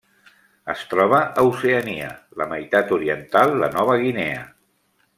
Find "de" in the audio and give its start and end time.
3.65-3.71